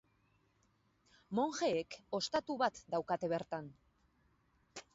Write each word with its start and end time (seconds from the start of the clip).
Monjeek 1.39 1.99
ostatu 2.19 2.55
bat 2.63 2.81
daukate 2.97 3.31
bertan. 3.35 3.69